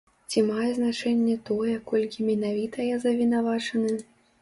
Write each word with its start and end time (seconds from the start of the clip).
Ці 0.33 0.41
мае 0.47 0.69
значэнне 0.77 1.35
тое, 1.51 1.75
колькі 1.93 2.27
менавіта 2.33 2.91
я 2.95 3.01
завінавачаны? 3.09 3.99